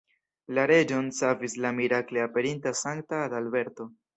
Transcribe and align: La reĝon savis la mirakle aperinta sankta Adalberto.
La 0.57 0.63
reĝon 0.71 1.11
savis 1.17 1.57
la 1.65 1.73
mirakle 1.81 2.25
aperinta 2.27 2.77
sankta 2.83 3.25
Adalberto. 3.29 3.89